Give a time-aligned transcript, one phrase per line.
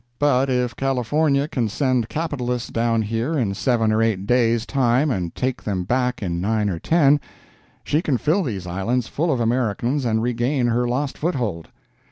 [0.17, 5.35] But if California can send capitalists down here in seven or eight days time and
[5.35, 7.19] take them back in nine or ten,
[7.83, 11.67] she can fill these islands full of Americans and regain her lost foothold.